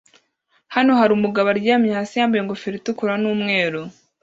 [0.75, 3.81] Hano hari umugabo aryamye hasi yambaye ingofero itukura n'umweru